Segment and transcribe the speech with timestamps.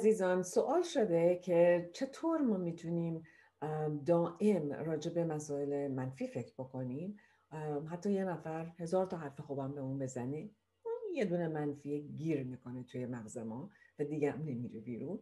[0.00, 3.22] عزیزان سوال شده که چطور ما می‌تونیم
[4.06, 7.16] دائم راجع به مسائل منفی فکر بکنیم؟
[7.90, 10.50] حتی یه نفر هزار تا حرف خوبم به اون بزنه
[11.14, 15.20] یه دونه منفی گیر می‌کنه توی مغز ما و دیگه هم نمیره بیرون.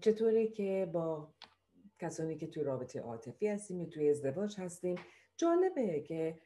[0.00, 1.34] چطوره که با
[1.98, 4.96] کسانی که توی رابطه عاطفی هستیم یا توی ازدواج هستیم
[5.36, 6.38] جالبه که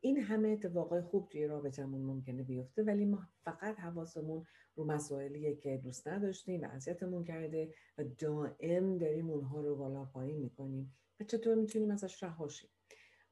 [0.00, 5.76] این همه اتفاقای خوب توی رابطمون ممکنه بیفته ولی ما فقط حواسمون رو مسائلیه که
[5.76, 11.54] دوست نداشتیم و اذیتمون کرده و دائم داریم اونها رو بالا پایین می‌کنیم و چطور
[11.54, 12.70] می‌تونیم ازش رهاشیم.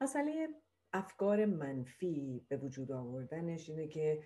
[0.01, 0.47] مسئله
[0.93, 4.23] افکار منفی به وجود آوردنش اینه که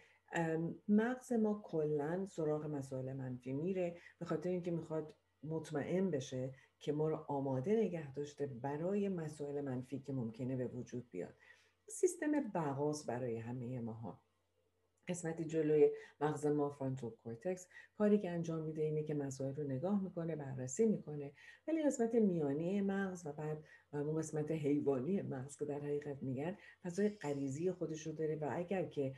[0.88, 5.14] مغز ما کلا سراغ مسائل منفی میره به خاطر اینکه می‌خواد
[5.44, 11.10] مطمئن بشه که ما رو آماده نگه داشته برای مسائل منفی که ممکنه به وجود
[11.12, 11.34] بیاد.
[11.90, 14.22] سیستم بغاز برای همه ماها.
[15.08, 20.04] قسمت جلوی مغز ما فرانتال کورتکس کاری که انجام میده اینه که مسائل رو نگاه
[20.04, 21.34] می‌کنه بررسی می‌کنه.
[21.68, 23.64] ولی قسمت میانی مغز و بعد
[23.94, 28.86] اون قسمت حیوانی مغز که در حقیقت میگن فضای غریزی خودش رو داره و اگر
[28.86, 29.14] که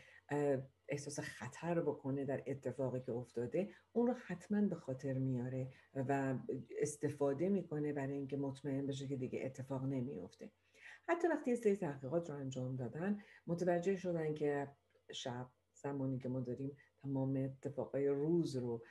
[0.89, 6.36] احساس خطر بکنه در اتفاقی که افتاده اون رو حتما به خاطر میاره و
[6.81, 10.52] استفاده می‌کنه برای اینکه مطمئن بشه که دیگه اتفاق نمیافته.
[11.10, 14.68] حتی وقتی سری تحقیقات رو انجام دادن متوجه شدن که
[15.12, 18.84] شب زمانی که ما داریم تمام اتفاقای روز رو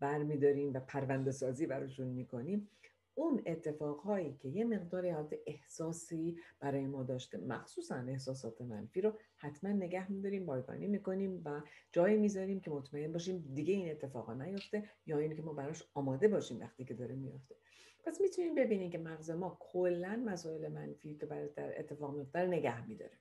[0.00, 2.70] برمیداریم و پرونده سازی براشون می‌کنیم
[3.18, 9.70] اون اتفاقهایی که یه مقدار حالت احساسی برای ما داشته مخصوصا احساسات منفی رو حتما
[9.70, 15.18] نگه میداریم بایگانی می‌کنیم و جایی می‌ذاریم که مطمئن باشیم دیگه این اتفاقا نیفته یا
[15.18, 17.54] اینکه ما براش آماده باشیم وقتی که داره میفته
[18.04, 22.86] پس می‌تونیم ببینیم که مغز ما کلا مسائل منفی که برای در اتفاق میفته نگه
[22.86, 23.18] میداره.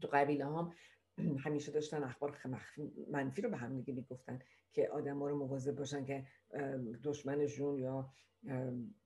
[0.00, 0.72] تو قبیله هم
[1.18, 2.38] همیشه داشتن اخبار
[3.10, 4.38] منفی رو به هم دیگه می‌گفتن
[4.72, 6.26] که آدم ها رو مواظب باشن که
[7.04, 8.10] دشمنشون یا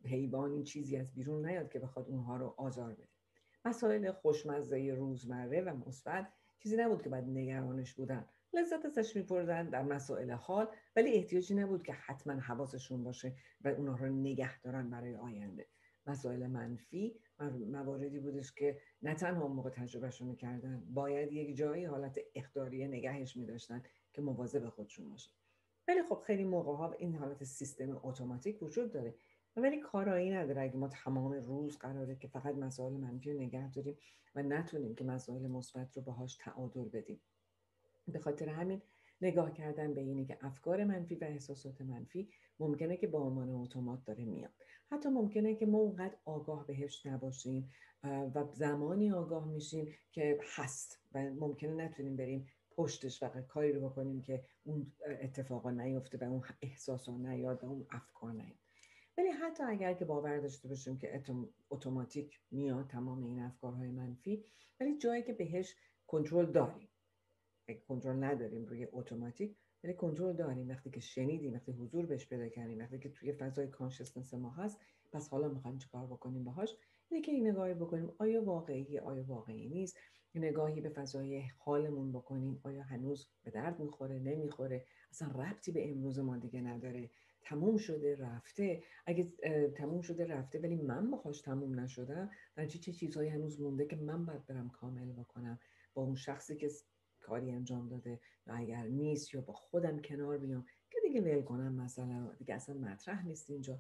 [0.05, 3.09] حیوان این چیزی از بیرون نیاد که بخواد اونها رو آزار بده.
[3.65, 8.29] مسائل خوشمزه روزمره و مثبت چیزی نبود که باید نگرانش بودن.
[8.53, 13.97] لذت ازش میپردن در مسائل حال ولی احتیاجی نبود که حتما حواسشون باشه و اونها
[13.97, 15.67] رو نگه دارن برای آینده.
[16.09, 17.21] مسائل منفی
[17.67, 23.83] مواردی بودش که نه تنها موقع تجربهشون می‌کردن باید یک جایی حالت اختاریه نگهش میداشتن
[24.13, 25.31] که مواظب خودشون باشه.
[25.89, 29.15] ولی خب خیلی موقع ها این حالت سیستم اتوماتیک وجود داره.
[29.57, 30.63] ولی کارایی نداره.
[30.63, 33.99] اگه ما تمام روز قراره که فقط مسائل منفی رو نگه داریم
[34.35, 37.21] و نتونیم که مسائل مثبت رو باهاش تعادل بدیم.
[38.09, 38.83] به خاطر همین
[39.21, 42.29] نگاه کردن به اینه که افکار منفی و احساسات منفی
[42.61, 44.53] ممکنه که با عنوان اتومات داره میاد.
[44.91, 47.71] حتی ممکنه که ما اونقدر آگاه بهش نباشیم
[48.05, 54.23] و زمانی آگاه میشیم که هست و ممکنه نتونیم بریم پشتش فقط کاری رو بکنیم
[54.23, 54.93] که اون
[55.23, 58.59] اتفاقا نیفته و اون احساسا نیاد و اون افکار نیاد.
[59.19, 61.23] ولی حتی اگر که باور داشته باشیم که
[61.71, 64.45] اتوماتیک میاد تمام این افکارهای منفی
[64.81, 65.75] ولی جایی که بهش
[66.07, 66.89] کنترل داریم.
[67.75, 70.69] کنترل نداریم روی اتوماتیک ولی کنترل داریم.
[70.69, 74.81] وقتی که شنیدیم وقتی حضور بهش پیدا کردیم وقتی که توی فضای کانشسنس ما هست
[75.13, 76.77] پس حالا می‌خوایم چیکار بکنیم باهاش؟
[77.11, 78.13] اینه که این نگاهی بکنیم.
[78.19, 79.99] آیا واقعی آیا واقعی نیست؟
[80.35, 82.61] نگاهی به فضای حالمون بکنیم.
[82.63, 87.11] آیا هنوز به درد می‌خوره نمی‌خوره؟ اصلا ربطی به امروز ما دیگه نداره.
[87.43, 88.83] تموم شده رفته.
[89.07, 89.33] اگه
[89.77, 94.27] تموم شده رفته ولی من باهاش تموم نشدم در چه چیزهایی هنوز مونده که من
[94.27, 95.59] باید برم کامل بکنم؟
[95.95, 96.71] با اون شخصی که
[97.29, 101.75] کاری انجام داده و اگر نیست یا با خودم کنار بیام که دیگه ول کنم
[101.75, 103.79] مثلا دیگه اصلا مطرح نیست اینجا.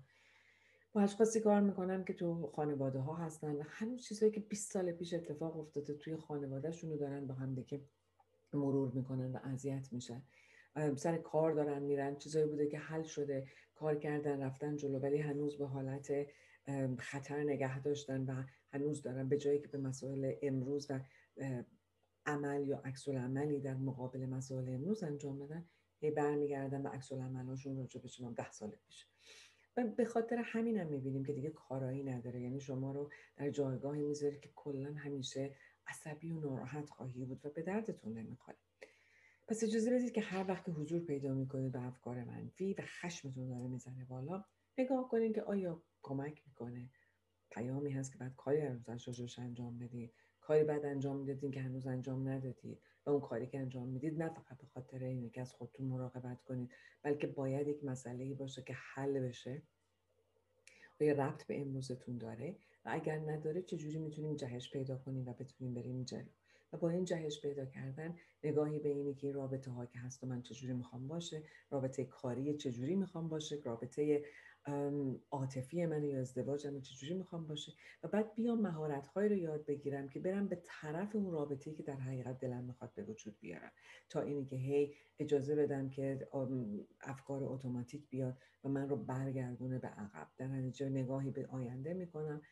[0.92, 4.92] با اشخاصی کار می‌کنم که تو خانواده ها هستن و هنوز چیزهایی که 20 سال
[4.92, 7.80] پیش اتفاق افتاده توی خانوادهشون رو دارن با هم دیگه
[8.52, 10.22] مرور می‌کنن و اذیت میشن.
[10.96, 15.58] سر کار دارن میرن چیزایی بوده که حل شده کار کردن رفتن جلو ولی هنوز
[15.58, 16.12] به حالت
[16.98, 18.42] خطر نگه داشتن و
[18.72, 21.00] هنوز دارن به جایی که به مسائل امروز و
[22.28, 25.64] عمل یا عکس عملی در مقابل مسائل امروز انجام بدن
[26.00, 29.06] هی برمیگردن و عکس العملاشون راجع به شما ده سال پیش
[29.76, 32.40] و به خاطر همین هم می‌بینیم که دیگه کارایی نداره.
[32.40, 35.54] یعنی شما رو در جایگاهی می‌ذاره که کلا همیشه
[35.86, 38.58] عصبی و ناراحت خواهی بود و به دردتون نمی‌خوره.
[39.48, 43.66] پس اجازه بدید که هر وقت حضور پیدا می‌کنید به افکار منفی و خشمتون داره
[43.66, 44.44] می‌زنه بالا
[44.78, 46.90] نگاه کنید که آیا کمک می‌کنه؟
[47.50, 50.14] پیامی هست که بعد کاری ازش انجام بدید
[50.48, 54.28] کاری بعد انجام می‌دادین که هنوز انجام ندادید و اون کاری که انجام می‌دید نه
[54.28, 56.70] فقط به خاطر اینه که از خودتون مراقبت کنید
[57.02, 59.62] بلکه باید یک مسئله ای باشه که حل بشه
[61.00, 65.32] و یه ربط به امروزتون داره و اگر نداره چجوری می‌تونیم جهش پیدا کنیم و
[65.32, 66.28] بتونیم بریم جلو؟
[66.72, 70.26] و با این جهش پیدا کردن نگاهی به اینی که رابطه ها که هست و
[70.26, 74.24] من چجوری می‌خوام باشه رابطه کاری چجوری می‌خوام باشه رابطه
[75.30, 77.72] عاطفی من یا ازدواجم چجوری می‌خوام باشه؟
[78.02, 81.96] و بعد بیام مهارت رو یاد بگیرم که برم به طرف اون رابطه که در
[81.96, 83.72] حقیقت دلم می‌خواد به وجود بیارم.
[84.08, 86.28] تا اینی که هی اجازه بدم که
[87.00, 90.28] افکار اتوماتیک بیاد و من رو برگردونه به عقب.
[90.36, 92.42] در نتیجه نگاهی به آینده می‌کنم.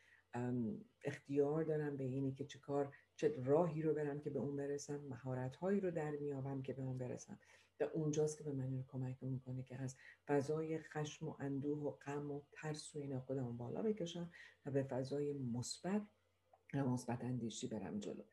[1.03, 4.99] اختیار دارم به اینی که چه کار چه راهی رو برم که به اون برسم.
[5.09, 7.39] مهارت هایی رو در میابم که به اون برسم.
[7.85, 9.95] اونجاست که به من کمک می‌کنه که از
[10.27, 14.31] فضای خشم و اندوه و غم و ترس و اینا خودمون بالا بکشم
[14.65, 16.07] و به فضای مثبت
[16.73, 18.23] مثبت اندیشی برم جلو.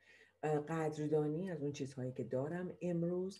[0.43, 3.39] قدردانی از اون چیزهایی که دارم امروز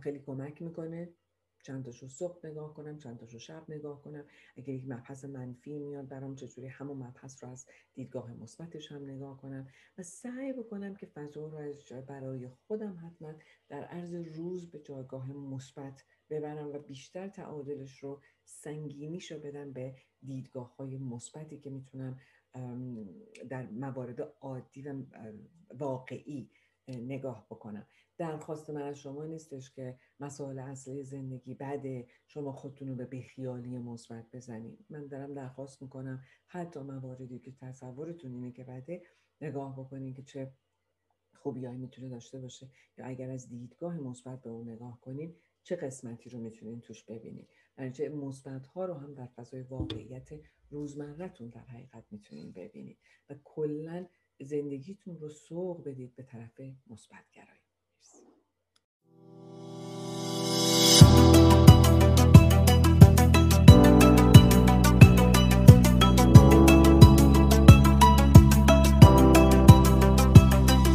[0.00, 1.14] خیلی کمک می‌کنه.
[1.64, 4.24] چند تاشو صبح نگاه کنم چند تاشو شب نگاه کنم.
[4.56, 9.36] اگر یک مبحث منفی میاد برام چجوری همون مبحث رو از دیدگاه مثبتش هم نگاه
[9.36, 9.68] کنم؟
[9.98, 13.34] و سعی بکنم که فضا رو از برای خودم حتما
[13.68, 19.94] در عرض روز به جایگاه مثبت ببرم و بیشتر تعادلش رو سنگینیش رو بدم به
[20.22, 22.20] دیدگاه های مثبتی که می‌تونم
[23.48, 25.02] در موارد عادی و
[25.78, 26.50] واقعی
[26.88, 27.86] نگاه بکنم.
[28.18, 33.78] درخواست من از شما نیستش که مسائل اصلی زندگی بده شما خودتون رو به بیخیالی
[33.78, 39.02] مثبت بزنید من دارم درخواست می‌کنم حتی مواردی که تصورتون اینه که بده
[39.40, 40.52] نگاه بکنین که چه
[41.34, 42.70] خوبیایی می‌تونه داشته باشه.
[42.98, 47.48] یا اگر از دیدگاه مثبت به اون نگاه کنین چه قسمتی رو می‌تونین توش ببینید
[47.92, 50.28] چه مثبت ها رو هم در فضای واقعیت
[50.70, 52.98] روزمرتون در حقیقت می‌تونین ببینید
[53.30, 54.06] و کلا
[54.40, 57.63] زندگیتون رو سوق بدید به طرف مثبت گرایی